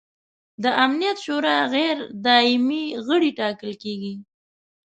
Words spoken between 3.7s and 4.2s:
کیږي.